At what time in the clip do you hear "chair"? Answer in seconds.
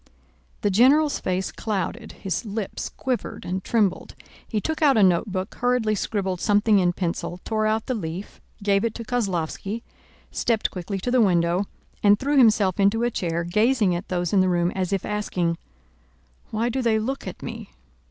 13.11-13.43